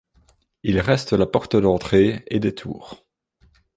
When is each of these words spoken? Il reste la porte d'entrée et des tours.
Il 0.63 0.79
reste 0.79 1.13
la 1.13 1.27
porte 1.27 1.55
d'entrée 1.55 2.23
et 2.25 2.39
des 2.39 2.55
tours. 2.55 3.05